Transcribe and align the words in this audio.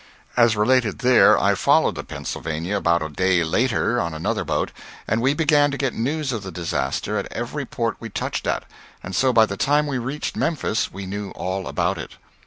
As 0.35 0.57
related 0.57 0.97
there, 0.97 1.37
I 1.39 1.53
followed 1.53 1.93
the 1.93 2.03
"Pennsylvania" 2.03 2.75
about 2.75 3.03
a 3.03 3.09
day 3.09 3.43
later, 3.43 4.01
on 4.01 4.15
another 4.15 4.43
boat, 4.43 4.71
and 5.07 5.21
we 5.21 5.35
began 5.35 5.69
to 5.69 5.77
get 5.77 5.93
news 5.93 6.31
of 6.31 6.41
the 6.41 6.51
disaster 6.51 7.19
at 7.19 7.31
every 7.31 7.65
port 7.67 7.97
we 7.99 8.09
touched 8.09 8.47
at, 8.47 8.63
and 9.03 9.15
so 9.15 9.31
by 9.31 9.45
the 9.45 9.57
time 9.57 9.85
we 9.85 9.99
reached 9.99 10.35
Memphis 10.35 10.91
we 10.91 11.05
knew 11.05 11.29
all 11.35 11.67
about 11.67 11.99
it. 11.99 12.13